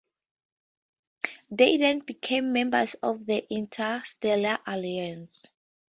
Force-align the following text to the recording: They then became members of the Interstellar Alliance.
They 1.51 1.77
then 1.77 1.99
became 1.99 2.51
members 2.53 2.95
of 3.03 3.27
the 3.27 3.45
Interstellar 3.53 4.57
Alliance. 4.65 5.45